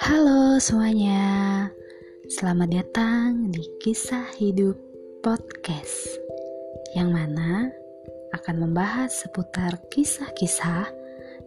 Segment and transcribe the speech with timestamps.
[0.00, 1.68] Halo semuanya,
[2.32, 4.80] selamat datang di Kisah Hidup
[5.20, 6.16] Podcast
[6.96, 7.68] Yang mana
[8.32, 10.88] akan membahas seputar kisah-kisah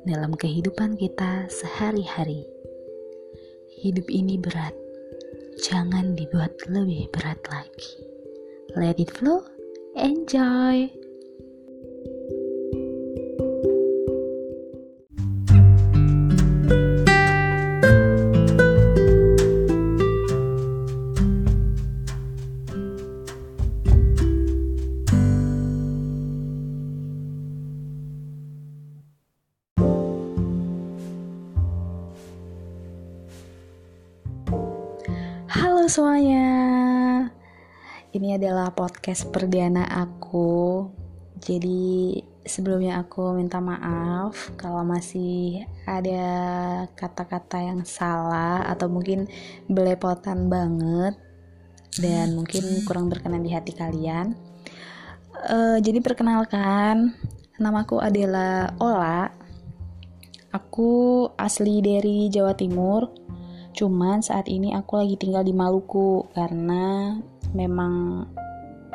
[0.06, 2.46] dalam kehidupan kita sehari-hari.
[3.82, 4.78] Hidup ini berat,
[5.66, 8.06] jangan dibuat lebih berat lagi.
[8.78, 9.42] Let it flow,
[9.98, 11.03] enjoy!
[35.94, 36.50] Semuanya,
[38.18, 40.90] ini adalah podcast perdana aku.
[41.38, 46.26] Jadi sebelumnya aku minta maaf kalau masih ada
[46.98, 49.30] kata-kata yang salah atau mungkin
[49.70, 51.14] belepotan banget
[52.02, 54.34] dan mungkin kurang berkenan di hati kalian.
[55.46, 57.14] Uh, jadi perkenalkan,
[57.62, 59.30] namaku adalah Ola.
[60.58, 63.23] Aku asli dari Jawa Timur
[63.74, 67.18] Cuman saat ini aku lagi tinggal di Maluku karena
[67.58, 68.26] memang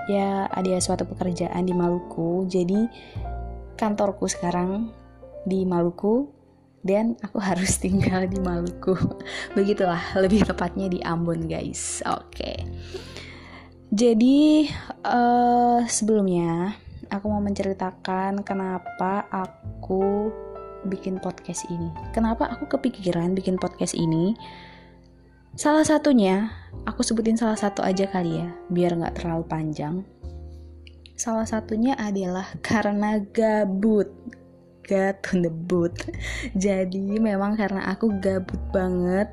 [0.07, 2.47] ya ada suatu pekerjaan di Maluku.
[2.47, 2.87] Jadi
[3.75, 4.91] kantorku sekarang
[5.43, 6.31] di Maluku
[6.87, 8.95] dan aku harus tinggal di Maluku.
[9.59, 12.01] Begitulah, lebih tepatnya di Ambon, guys.
[12.07, 12.63] Oke.
[13.89, 14.69] Jadi
[15.09, 16.77] uh, sebelumnya
[17.09, 20.29] aku mau menceritakan kenapa aku
[20.87, 21.89] bikin podcast ini.
[22.13, 24.37] Kenapa aku kepikiran bikin podcast ini?
[25.59, 26.55] Salah satunya,
[26.87, 30.07] aku sebutin salah satu aja kali ya, biar nggak terlalu panjang.
[31.19, 34.07] Salah satunya adalah karena gabut.
[34.87, 35.99] Got on the boot.
[36.55, 39.27] Jadi memang karena aku gabut banget,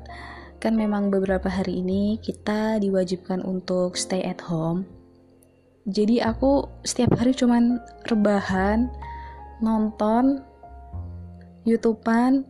[0.58, 4.82] kan memang beberapa hari ini kita diwajibkan untuk stay at home.
[5.86, 7.78] Jadi aku setiap hari cuman
[8.10, 8.90] rebahan,
[9.62, 10.42] nonton,
[11.62, 12.42] YouTubean,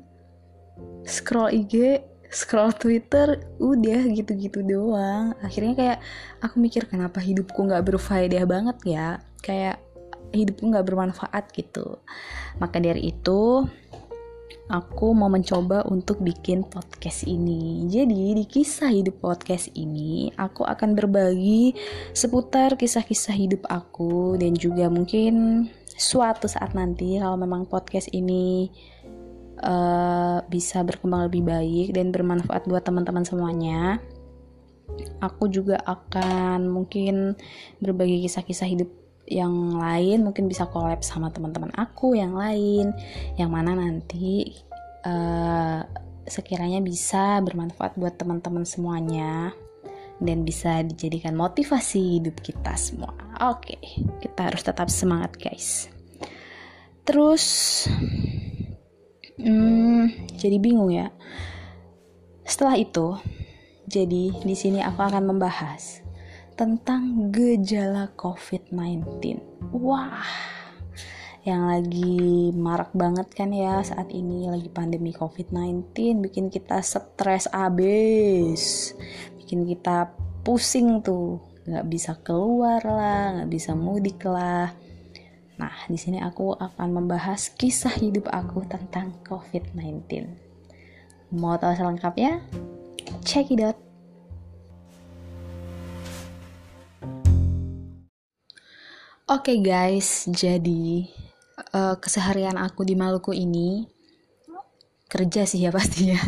[1.05, 2.01] scroll IG,
[2.31, 5.35] scroll Twitter udah gitu-gitu doang.
[5.43, 5.99] Akhirnya kayak
[6.43, 9.09] aku mikir kenapa hidupku nggak berfaedah banget ya?
[9.43, 9.83] Kayak
[10.35, 12.01] hidupku nggak bermanfaat gitu.
[12.59, 13.65] Maka dari itu
[14.67, 17.87] aku mau mencoba untuk bikin podcast ini.
[17.87, 21.75] Jadi di kisah hidup podcast ini aku akan berbagi
[22.11, 25.67] seputar kisah-kisah hidup aku dan juga mungkin
[25.97, 28.69] suatu saat nanti kalau memang podcast ini
[29.61, 34.01] uh, bisa berkembang lebih baik dan bermanfaat buat teman-teman semuanya.
[35.21, 37.37] Aku juga akan mungkin
[37.83, 38.91] berbagi kisah-kisah hidup
[39.27, 42.95] yang lain, mungkin bisa collab sama teman-teman aku yang lain,
[43.35, 44.55] yang mana nanti
[45.03, 45.83] uh,
[46.27, 49.51] sekiranya bisa bermanfaat buat teman-teman semuanya
[50.23, 53.13] dan bisa dijadikan motivasi hidup kita semua.
[53.43, 53.77] Oke,
[54.23, 55.91] kita harus tetap semangat, guys.
[57.07, 57.45] Terus
[59.37, 60.09] Hmm,
[60.41, 61.13] jadi bingung ya.
[62.49, 63.21] Setelah itu,
[63.85, 66.01] jadi di sini aku akan membahas
[66.57, 69.37] tentang gejala COVID-19.
[69.77, 70.25] Wah,
[71.45, 75.93] yang lagi marak banget kan ya saat ini lagi pandemi COVID-19
[76.25, 78.97] bikin kita stres abis,
[79.37, 84.86] bikin kita pusing tuh, nggak bisa keluar lah, nggak bisa mudik lah
[85.57, 90.29] Nah, di sini aku akan membahas kisah hidup aku tentang COVID-19.
[91.33, 92.45] Mau tahu selengkapnya?
[93.25, 93.81] Check it out.
[99.27, 101.11] Oke okay guys, jadi
[101.75, 103.91] uh, keseharian aku di Maluku ini
[105.11, 106.21] kerja sih ya pastinya.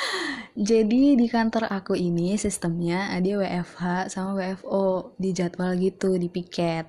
[0.70, 6.88] jadi di kantor aku ini sistemnya ada WFH sama WFO di jadwal gitu di piket.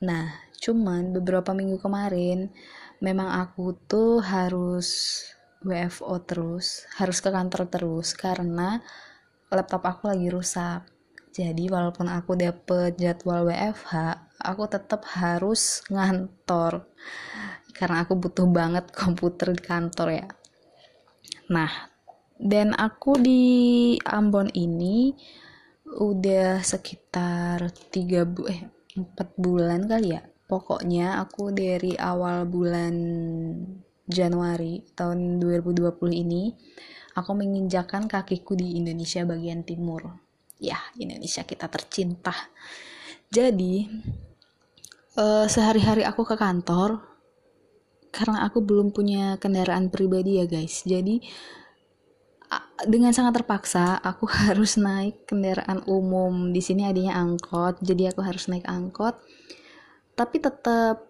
[0.00, 2.52] Nah, Cuman beberapa minggu kemarin
[3.00, 5.20] memang aku tuh harus
[5.64, 8.84] WFO terus, harus ke kantor terus karena
[9.48, 10.84] laptop aku lagi rusak.
[11.32, 13.92] Jadi walaupun aku dapet jadwal WFH,
[14.44, 16.84] aku tetap harus ngantor
[17.72, 20.28] karena aku butuh banget komputer di kantor ya.
[21.48, 21.72] Nah,
[22.36, 25.16] dan aku di Ambon ini
[25.88, 28.62] udah sekitar tiga bu eh
[28.94, 32.94] empat bulan kali ya Pokoknya aku dari awal bulan
[34.10, 36.50] Januari tahun 2020 ini
[37.14, 40.10] aku menginjakan kakiku di Indonesia bagian timur.
[40.58, 42.34] Ya, Indonesia kita tercinta.
[43.30, 43.86] Jadi,
[45.14, 46.98] uh, sehari-hari aku ke kantor
[48.10, 50.82] karena aku belum punya kendaraan pribadi ya, guys.
[50.82, 51.22] Jadi
[52.88, 58.48] dengan sangat terpaksa aku harus naik kendaraan umum di sini adanya angkot jadi aku harus
[58.48, 59.20] naik angkot
[60.20, 61.08] tapi tetap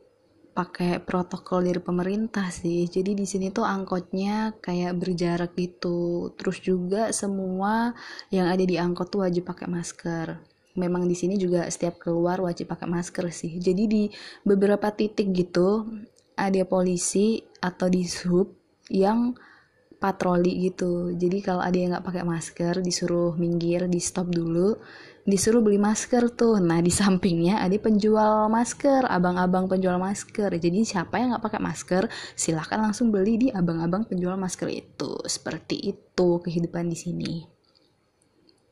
[0.55, 2.87] pakai protokol dari pemerintah sih.
[2.87, 6.31] Jadi di sini tuh angkotnya kayak berjarak gitu.
[6.39, 7.91] Terus juga semua
[8.31, 10.39] yang ada di angkot tuh wajib pakai masker.
[10.79, 13.59] Memang di sini juga setiap keluar wajib pakai masker sih.
[13.59, 14.03] Jadi di
[14.47, 15.91] beberapa titik gitu
[16.39, 18.55] ada polisi atau di sub
[18.95, 19.35] yang
[19.99, 21.13] patroli gitu.
[21.19, 24.79] Jadi kalau ada yang nggak pakai masker disuruh minggir di stop dulu
[25.25, 26.61] disuruh beli masker tuh.
[26.61, 30.53] Nah di sampingnya ada penjual masker abang-abang penjual masker.
[30.57, 32.05] Jadi siapa yang nggak pakai masker
[32.37, 35.21] silahkan langsung beli di abang-abang penjual masker itu.
[35.25, 37.35] Seperti itu kehidupan di sini.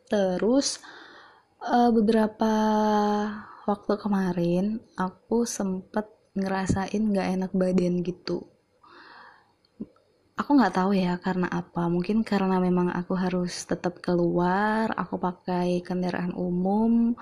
[0.08, 0.80] Terus
[1.64, 2.52] uh, beberapa
[3.68, 8.57] waktu kemarin aku sempet ngerasain nggak enak badan gitu
[10.38, 11.90] aku nggak tahu ya karena apa.
[11.90, 17.18] Mungkin karena memang aku harus tetap keluar aku pakai kendaraan umum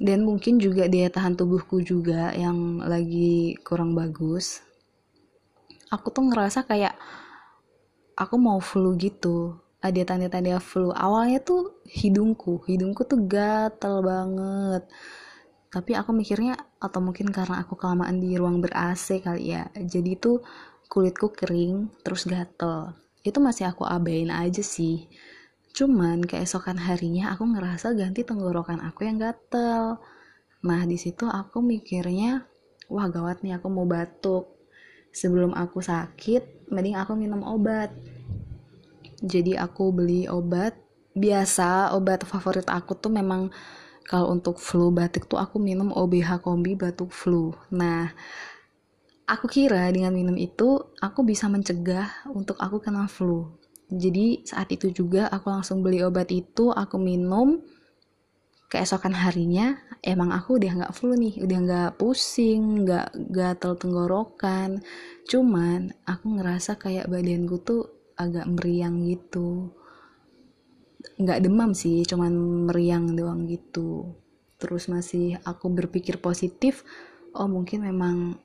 [0.00, 4.64] dan mungkin juga daya tahan tubuhku juga yang lagi kurang bagus.
[5.92, 6.96] Aku tuh ngerasa kayak
[8.16, 9.60] aku mau flu gitu.
[9.84, 10.88] Ada tanda-tanda flu.
[10.94, 14.88] Awalnya tuh hidungku hidungku tuh gatel banget.
[15.72, 19.68] Tapi aku mikirnya atau mungkin karena aku kelamaan di ruang ber AC kali ya.
[19.76, 20.40] Jadi tuh
[20.92, 22.92] kulitku kering terus gatel.
[23.24, 25.08] Itu masih aku abain aja sih.
[25.72, 29.96] Cuman keesokan harinya aku ngerasa ganti tenggorokan aku yang gatel.
[30.60, 32.44] Nah di situ aku mikirnya
[32.92, 34.52] wah gawat nih aku mau batuk.
[35.16, 37.88] Sebelum aku sakit mending aku minum obat.
[39.24, 40.76] Jadi aku beli obat.
[41.16, 43.48] Biasa obat favorit aku tuh memang
[44.04, 47.56] kalau untuk flu batuk tuh aku minum OBH kombi batuk flu.
[47.72, 48.12] Nah
[49.26, 53.54] aku kira dengan minum itu aku bisa mencegah untuk aku kena flu.
[53.92, 57.60] Jadi saat itu juga aku langsung beli obat itu, aku minum.
[58.72, 64.80] Keesokan harinya emang aku udah nggak flu nih, udah nggak pusing, nggak gatel tenggorokan.
[65.28, 67.84] Cuman aku ngerasa kayak badanku tuh
[68.16, 69.76] agak meriang gitu.
[71.20, 72.32] Nggak demam sih, cuman
[72.72, 74.16] meriang doang gitu.
[74.56, 76.80] Terus masih aku berpikir positif,
[77.36, 78.40] oh mungkin memang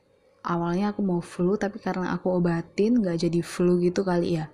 [0.48, 4.48] awalnya aku mau flu tapi karena aku obatin gak jadi flu gitu kali ya.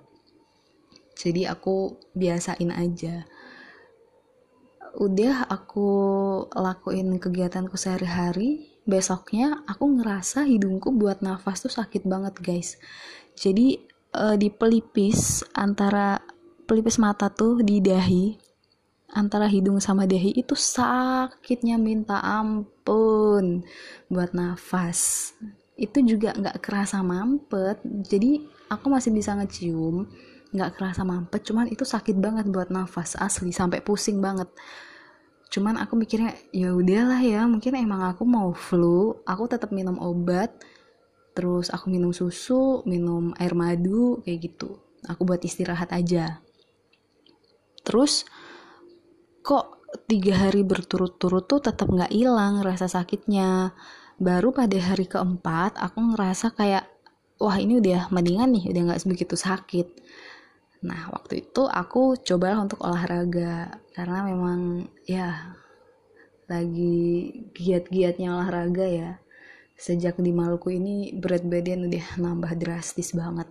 [1.14, 3.30] Jadi aku biasain aja.
[4.98, 5.90] Udah aku
[6.58, 12.82] lakuin kegiatanku sehari-hari besoknya aku ngerasa hidungku buat nafas tuh sakit banget guys.
[13.38, 13.78] Jadi
[14.18, 16.22] uh, di pelipis antara
[16.66, 18.38] pelipis mata tuh di dahi
[19.14, 23.62] antara hidung sama dahi itu sakitnya minta ampun
[24.10, 25.32] buat nafas
[25.84, 27.84] itu juga nggak kerasa mampet.
[27.84, 30.08] Jadi aku masih bisa ngecium
[30.56, 31.44] nggak kerasa mampet.
[31.44, 34.48] Cuman itu sakit banget buat nafas asli sampai pusing banget.
[35.52, 40.50] Cuman aku mikirnya ya udahlah ya mungkin emang aku mau flu aku tetap minum obat
[41.38, 44.80] terus aku minum susu minum air madu kayak gitu.
[45.06, 46.40] Aku buat istirahat aja.
[47.84, 48.24] Terus
[49.44, 53.76] kok tiga hari berturut-turut tuh tetap nggak hilang rasa sakitnya
[54.22, 56.86] baru pada hari keempat aku ngerasa kayak
[57.42, 59.88] wah ini udah mendingan nih udah nggak sebegitu sakit.
[60.84, 65.56] Nah waktu itu aku coba untuk olahraga karena memang ya
[66.48, 69.12] lagi giat-giatnya olahraga ya.
[69.74, 73.50] Sejak di Maluku ini berat badan udah nambah drastis banget.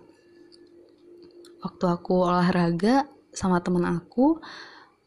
[1.59, 4.39] Waktu aku olahraga sama temen aku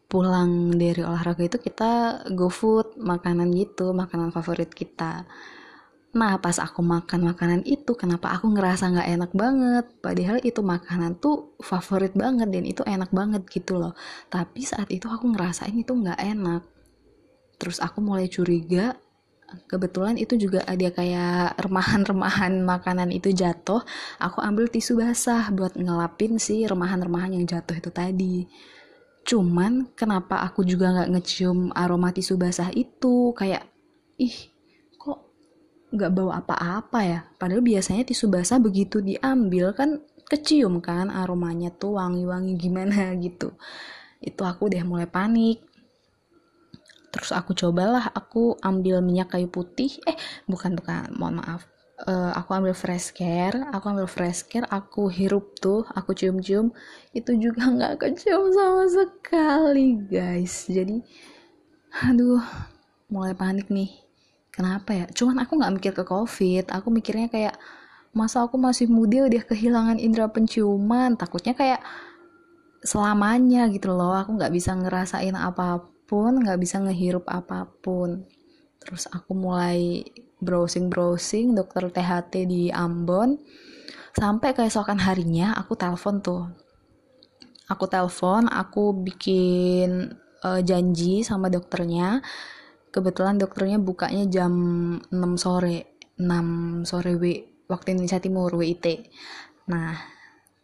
[0.07, 5.27] pulang dari olahraga itu kita go food makanan gitu makanan favorit kita.
[6.17, 9.85] Nah pas aku makan makanan itu kenapa aku ngerasa nggak enak banget?
[10.01, 13.93] Padahal itu makanan tuh favorit banget dan itu enak banget gitu loh.
[14.31, 16.63] Tapi saat itu aku ngerasain itu nggak enak.
[17.59, 18.97] Terus aku mulai curiga.
[19.71, 23.83] Kebetulan itu juga ada kayak remahan-remahan makanan itu jatuh.
[24.23, 28.47] Aku ambil tisu basah buat ngelapin si remahan-remahan yang jatuh itu tadi
[29.27, 33.35] cuman kenapa aku juga nggak ngecium aroma tisu basah itu?
[33.35, 33.67] Kayak
[34.23, 34.55] ih
[34.95, 35.19] kok
[35.91, 37.21] nggak bawa apa-apa ya?
[37.35, 39.99] Padahal biasanya tisu basah begitu diambil kan
[40.31, 43.51] kecium kan aromanya tuh wangi-wangi gimana gitu.
[44.23, 45.61] Itu aku udah mulai panik.
[47.11, 49.99] Terus aku cobalah aku ambil minyak kayu putih.
[50.07, 50.15] Eh
[50.47, 55.57] bukan bukan mohon maaf uh, aku ambil fresh care aku ambil fresh care aku hirup
[55.57, 56.77] tuh aku cium-cium
[57.17, 60.69] itu juga nggak kecium sama sekali guys.
[60.69, 61.01] Jadi
[62.05, 62.45] aduh
[63.09, 63.89] mulai panik nih.
[64.53, 65.05] Kenapa ya?
[65.13, 67.57] Cuman aku nggak mikir ke covid aku mikirnya kayak
[68.17, 71.17] masa aku masih muda udah kehilangan indera penciuman?
[71.17, 71.81] Takutnya kayak
[72.85, 78.25] selamanya gitu loh aku nggak bisa ngerasain apa pun nggak bisa ngehirup apa pun.
[78.81, 80.05] Terus aku mulai
[80.41, 83.41] browsing browsing dokter THT di Ambon.
[84.17, 86.45] Sampai keesokan harinya aku telepon tuh.
[87.69, 90.15] Aku telepon aku bikin
[90.45, 92.25] uh, janji sama dokternya.
[92.89, 94.53] Kebetulan dokternya bukanya jam
[95.13, 97.25] 6 sore 6 sore W
[97.69, 98.87] waktu Indonesia Timur WIT
[99.67, 99.99] nah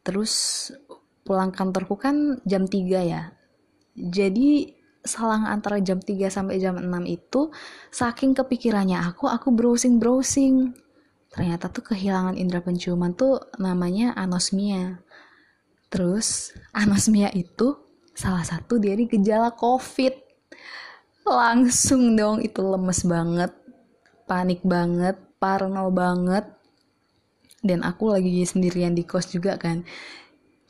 [0.06, 0.70] terus
[1.26, 3.30] pulang kantorku kan jam 3 ya.
[3.94, 7.50] Jadi selang antara jam 3 sampai jam 6 itu
[7.90, 10.74] saking kepikirannya aku aku browsing browsing
[11.32, 15.00] ternyata tuh kehilangan indera penciuman tuh namanya anosmia.
[15.88, 17.76] Terus anosmia itu
[18.12, 20.12] salah satu dari gejala covid.
[21.24, 23.52] Langsung dong itu lemes banget
[24.28, 26.44] panik banget parno banget.
[27.62, 29.86] Dan aku lagi sendirian di kos juga kan.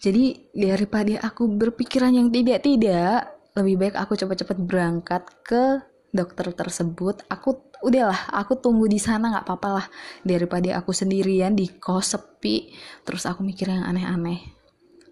[0.03, 7.25] Jadi daripada aku berpikiran yang tidak-tidak lebih baik aku cepet-cepet berangkat ke dokter tersebut.
[7.29, 9.87] Aku udahlah aku tunggu di sana nggak apa-apa lah.
[10.25, 12.73] Daripada aku sendirian di kos sepi
[13.05, 14.41] terus aku mikir yang aneh-aneh.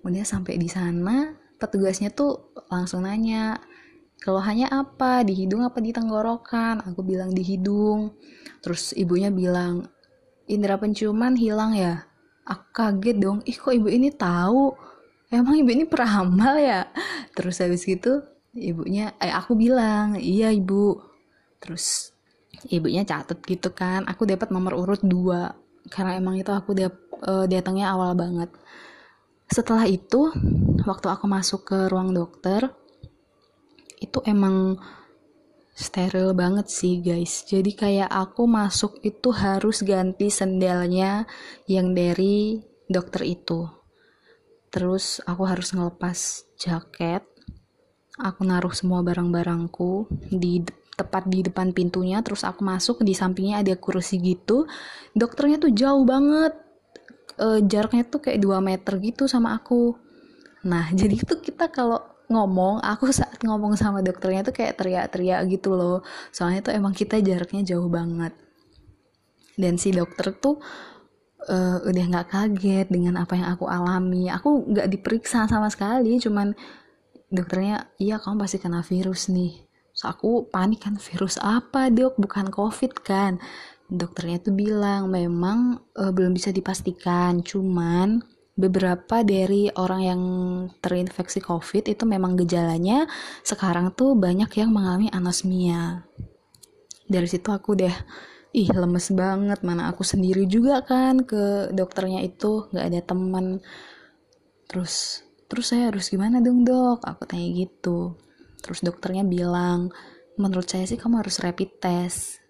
[0.04, 3.60] Udah sampai di sana petugasnya tuh langsung nanya
[4.20, 5.24] keluhannya apa?
[5.24, 6.84] Di hidung apa di tenggorokan?
[6.84, 8.16] Aku bilang di hidung.
[8.60, 9.88] Terus ibunya bilang
[10.48, 12.04] indera penciuman hilang ya?
[12.48, 14.72] Aku kaget dong ih kok ibu ini tahu
[15.30, 16.90] emang ibu ini peramal ya?
[17.32, 18.22] Terus habis gitu
[18.54, 20.98] ibunya eh aku bilang iya ibu.
[21.62, 22.10] Terus
[22.68, 25.54] ibunya catet gitu kan aku dapat nomor urut dua.
[25.88, 26.94] Karena emang itu aku dap,
[27.24, 28.52] uh, datangnya awal banget.
[29.48, 30.30] Setelah itu
[30.84, 32.70] waktu aku masuk ke ruang dokter
[34.00, 34.78] itu emang
[35.74, 37.48] steril banget sih guys.
[37.48, 41.24] Jadi kayak aku masuk itu harus ganti sendalnya
[41.66, 43.79] yang dari dokter itu
[44.70, 47.26] Terus aku harus ngelepas jaket.
[48.20, 50.62] Aku naruh semua barang-barangku di
[50.94, 52.22] tepat di depan pintunya.
[52.22, 54.70] Terus aku masuk di sampingnya ada kursi gitu.
[55.12, 56.54] Dokternya tuh jauh banget.
[57.40, 59.98] E, jaraknya tuh kayak 2 meter gitu sama aku.
[60.68, 61.98] Nah, jadi tuh kita kalau
[62.30, 66.06] ngomong, aku saat ngomong sama dokternya tuh kayak teriak-teriak gitu loh.
[66.30, 68.36] Soalnya tuh emang kita jaraknya jauh banget.
[69.58, 70.62] Dan si dokter tuh
[71.48, 74.28] uh, udah nggak kaget dengan apa yang aku alami.
[74.28, 76.52] Aku nggak diperiksa sama sekali cuman
[77.30, 79.64] dokternya iya kamu pasti kena virus nih.
[79.94, 82.18] So aku panik kan virus apa dok?
[82.18, 83.38] Bukan covid kan?
[83.90, 88.22] Dokternya tuh bilang memang uh, belum bisa dipastikan cuman
[88.60, 90.22] beberapa dari orang yang
[90.84, 93.08] terinfeksi covid itu memang gejalanya
[93.40, 96.04] sekarang tuh banyak yang mengalami anosmia.
[97.10, 97.94] Dari situ aku deh
[98.50, 99.60] ih lemes banget.
[99.62, 102.66] Mana aku sendiri juga kan ke dokternya itu.
[102.70, 103.46] Nggak ada teman.
[104.66, 107.02] Terus terus saya harus gimana dong dok?
[107.02, 108.14] Aku tanya gitu.
[108.62, 109.90] Terus dokternya bilang
[110.38, 112.40] menurut saya sih kamu harus rapid test.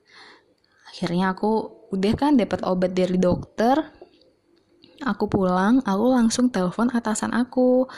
[0.90, 3.78] Akhirnya aku udah kan dapat obat dari dokter.
[5.00, 7.88] Aku pulang aku langsung telepon atasan aku.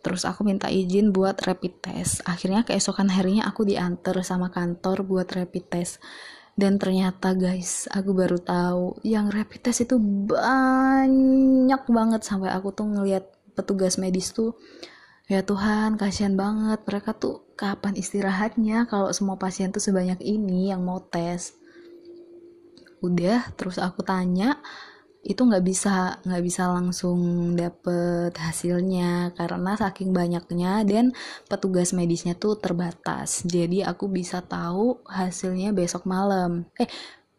[0.00, 2.24] Terus aku minta izin buat rapid test.
[2.24, 6.00] Akhirnya keesokan harinya aku diantar sama kantor buat rapid test
[6.58, 12.20] dan ternyata guys aku baru tahu yang rapid test itu banyak banget.
[12.26, 14.56] Sampai aku tuh ngelihat petugas medis tuh
[15.30, 16.82] ya Tuhan kasihan banget.
[16.84, 21.54] Mereka tuh kapan istirahatnya kalau semua pasien tuh sebanyak ini yang mau tes?
[23.00, 24.60] Udah terus aku tanya
[25.20, 31.12] itu nggak bisa nggak bisa langsung dapet hasilnya karena saking banyaknya dan
[31.44, 33.44] petugas medisnya tuh terbatas.
[33.44, 36.64] Jadi aku bisa tahu hasilnya besok malam.
[36.80, 36.88] Eh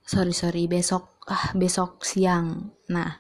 [0.06, 2.70] sorry sorry besok ah besok siang.
[2.94, 3.18] Nah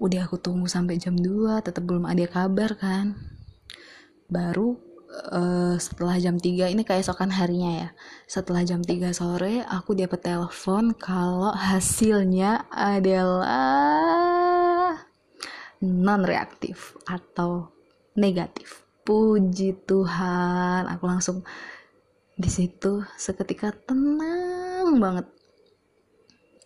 [0.00, 3.12] udah aku tunggu sampai jam 2 tetap belum ada kabar kan.
[4.32, 4.85] Baru
[5.32, 7.88] uh, setelah jam 3 ini keesokan harinya ya.
[8.28, 13.46] Setelah jam 3 sore aku dapat telepon kalau hasilnya adalah
[15.82, 17.70] non reaktif atau
[18.16, 18.82] negatif.
[19.06, 21.46] Puji Tuhan aku langsung
[22.36, 25.26] di situ seketika tenang banget.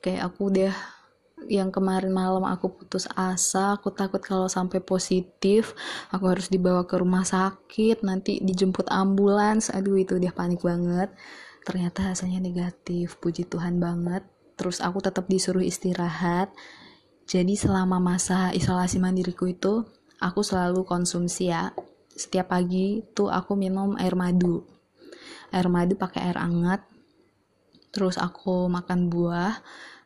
[0.00, 0.99] Kayak aku udah
[1.48, 5.72] yang kemarin malam aku putus asa aku takut kalau sampai positif
[6.12, 9.72] aku harus dibawa ke rumah sakit nanti dijemput ambulans.
[9.72, 11.08] Aduh itu udah panik banget.
[11.64, 14.26] Ternyata hasilnya negatif puji Tuhan banget.
[14.60, 16.52] Terus aku tetap disuruh istirahat.
[17.24, 19.86] Jadi selama masa isolasi mandiriku itu
[20.18, 21.72] aku selalu konsumsi ya.
[22.10, 24.66] Setiap pagi tuh aku minum air madu.
[25.54, 26.84] Air madu pakai air hangat.
[27.90, 29.58] Terus aku makan buah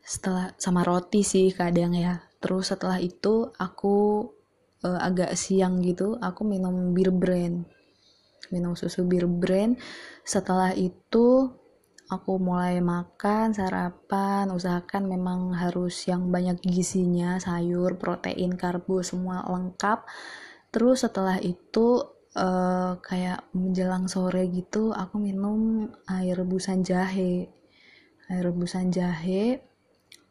[0.04, 2.20] setelah sama roti sih kadang ya.
[2.38, 4.28] Terus setelah itu aku
[4.84, 7.64] uh, agak siang gitu aku minum bir brand.
[8.52, 9.80] Minum susu bir brand.
[10.22, 11.48] Setelah itu
[12.12, 20.04] aku mulai makan sarapan usahakan memang harus yang banyak gizinya sayur protein karbo semua lengkap.
[20.68, 22.04] Terus setelah itu
[22.36, 27.48] uh, kayak menjelang sore gitu aku minum air rebusan jahe.
[28.28, 29.73] Air rebusan jahe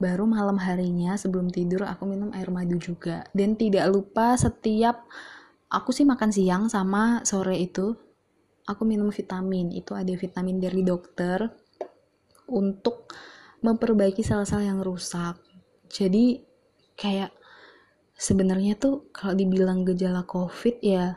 [0.03, 3.24] baru malam harinya sebelum tidur aku minum air madu juga.
[3.31, 5.07] Dan tidak lupa setiap
[5.72, 7.95] aku sih makan siang sama sore itu
[8.67, 9.72] aku minum vitamin.
[9.72, 11.48] Itu ada vitamin dari dokter
[12.51, 13.07] untuk
[13.63, 15.39] memperbaiki sel-sel yang rusak.
[15.88, 16.43] Jadi
[17.00, 17.31] kayak
[18.19, 21.15] sebenarnya tuh kalau dibilang gejala COVID ya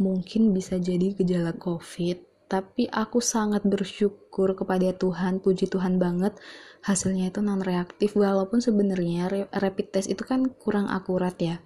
[0.00, 6.38] mungkin bisa jadi gejala COVID, tapi aku sangat bersyukur kepada Tuhan, puji Tuhan banget
[6.86, 11.58] hasilnya itu non reaktif walaupun sebenarnya rapid test itu kan kurang akurat ya.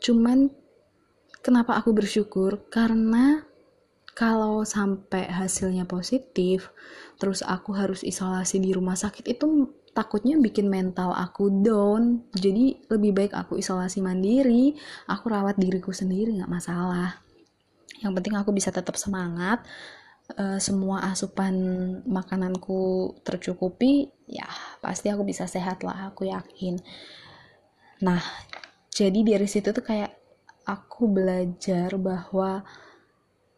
[0.00, 0.48] Cuman
[1.44, 2.64] kenapa aku bersyukur?
[2.72, 3.44] Karena
[4.16, 6.72] kalau sampai hasilnya positif,
[7.20, 12.24] terus aku harus isolasi di rumah sakit itu takutnya bikin mental aku down.
[12.32, 14.72] Jadi lebih baik aku isolasi mandiri,
[15.04, 17.20] aku rawat diriku sendiri nggak masalah.
[18.00, 19.66] Yang penting aku bisa tetap semangat,
[20.32, 21.54] uh, semua asupan
[22.08, 24.48] makananku tercukupi, ya
[24.80, 26.80] pasti aku bisa sehat lah, aku yakin.
[28.00, 28.20] Nah,
[28.92, 30.12] jadi dari situ tuh kayak
[30.64, 32.64] aku belajar bahwa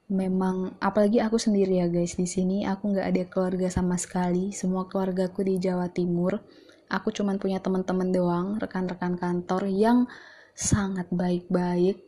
[0.07, 4.55] memang apalagi aku sendiri ya guys di sini aku nggak ada keluarga sama sekali.
[4.55, 6.39] Semua keluargaku di Jawa Timur.
[6.87, 10.07] Aku cuman punya teman-teman doang rekan-rekan kantor yang
[10.55, 12.06] sangat baik-baik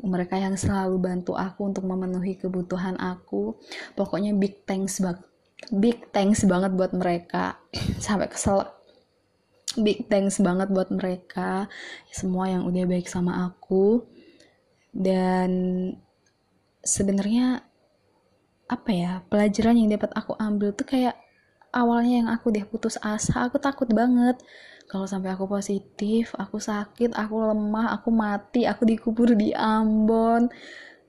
[0.00, 3.60] mereka yang selalu bantu aku untuk memenuhi kebutuhan aku.
[3.92, 5.28] Pokoknya big thanks banget
[5.70, 7.60] big thanks banget buat mereka.
[8.04, 8.66] Sampai kesel.
[9.78, 11.68] Big thanks banget buat mereka.
[12.10, 14.04] Semua yang udah baik sama aku.
[14.92, 15.50] Dan
[16.82, 17.62] sebenarnya
[18.68, 21.16] apa ya pelajaran yang dapat aku ambil tuh kayak
[21.72, 24.38] awalnya yang aku deh putus asa aku takut banget.
[24.86, 30.52] Kalau sampai aku positif aku sakit aku lemah aku mati aku dikubur di Ambon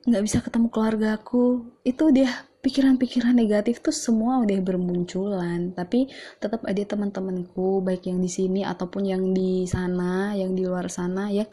[0.04, 2.28] nggak bisa ketemu keluarga aku itu dia
[2.64, 5.76] pikiran-pikiran negatif tuh semua udah bermunculan.
[5.76, 6.08] Tapi
[6.40, 11.28] tetap ada teman-temanku baik yang di sini ataupun yang di sana yang di luar sana
[11.28, 11.44] ya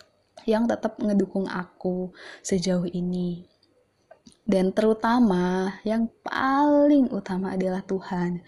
[0.48, 3.44] yang tetap ngedukung aku sejauh ini.
[4.42, 8.42] Dan terutama yang paling utama adalah Tuhan.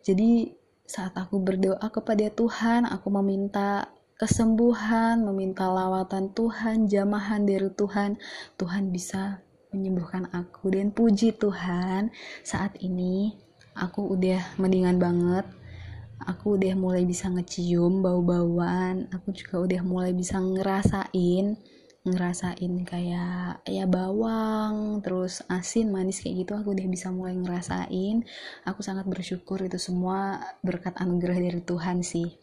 [0.00, 0.56] Jadi
[0.88, 8.20] saat aku berdoa kepada Tuhan, aku meminta kesembuhan, meminta lawatan Tuhan, jamahan dari Tuhan,
[8.60, 9.40] Tuhan bisa
[9.72, 10.72] menyembuhkan aku.
[10.74, 12.12] Dan puji Tuhan
[12.44, 13.38] saat ini
[13.78, 15.46] aku udah mendingan banget.
[16.20, 19.08] Aku udah mulai bisa ngecium bau-bauan.
[19.08, 21.56] Aku juga udah mulai bisa ngerasain
[22.00, 28.24] ngerasain kayak ya bawang terus asin manis kayak gitu aku udah bisa mulai ngerasain.
[28.64, 32.40] Aku sangat bersyukur itu semua berkat anugerah dari Tuhan sih.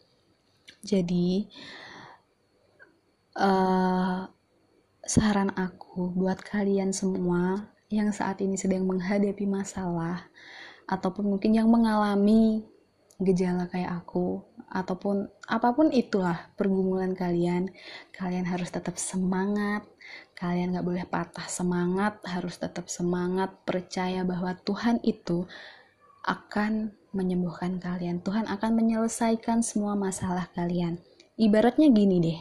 [0.86, 1.50] Jadi
[3.34, 4.30] uh,
[5.02, 10.28] saran aku buat kalian semua yang saat ini sedang menghadapi masalah
[10.86, 12.62] ataupun mungkin yang mengalami
[13.18, 17.72] gejala kayak aku ataupun apa pun itulah pergumulan kalian
[18.14, 19.82] kalian harus tetap semangat
[20.38, 25.50] kalian gak boleh patah semangat harus tetap semangat percaya bahwa Tuhan itu
[26.22, 31.00] akan menyembuhkan kalian Tuhan akan menyelesaikan semua masalah kalian.
[31.38, 32.40] Ibaratnya gini deh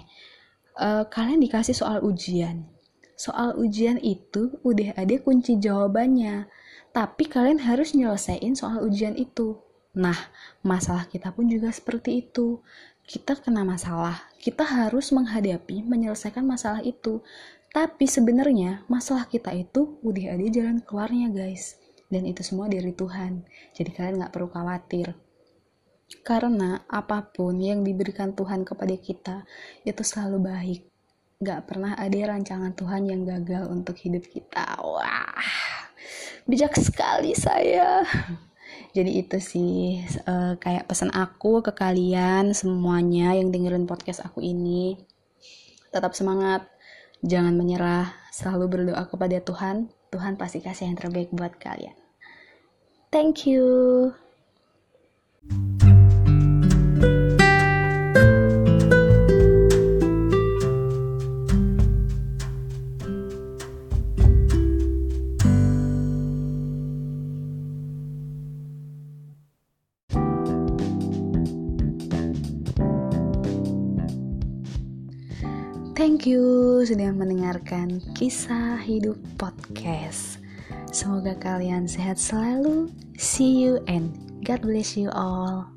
[0.78, 2.70] uh, kalian dikasih soal ujian.
[3.18, 6.46] Soal ujian itu udah ada kunci jawabannya.
[6.94, 9.58] Tapi kalian harus nyelesain soal ujian itu
[9.98, 10.30] Nah,
[10.62, 12.62] masalah kita pun juga seperti itu.
[13.02, 17.26] Kita kena masalah, kita harus menghadapi, menyelesaikan masalah itu.
[17.74, 21.82] Tapi sebenarnya masalah kita itu udah ada jalan keluarnya guys.
[22.14, 23.42] Dan itu semua dari Tuhan.
[23.74, 25.18] Jadi kalian gak perlu khawatir.
[26.22, 29.50] Karena apa pun yang diberikan Tuhan kepada kita
[29.82, 30.82] itu selalu baik.
[31.42, 34.78] Gak pernah ada rancangan Tuhan yang gagal untuk hidup kita.
[34.78, 35.42] Wah,
[36.46, 38.06] bijak sekali saya
[38.96, 45.00] jadi itu sih uh, kayak pesan aku ke kalian semuanya yang dengerin podcast aku ini.
[45.92, 46.68] Tetap semangat
[47.24, 49.90] jangan menyerah selalu berdoa kepada Tuhan.
[50.12, 51.96] Tuhan pasti kasih yang terbaik buat kalian.
[53.12, 54.27] Thank you
[76.28, 80.44] you sudah mendengarkan kisah hidup podcast.
[80.92, 82.92] Semoga kalian sehat selalu.
[83.16, 84.12] See you and
[84.44, 85.77] God bless you all.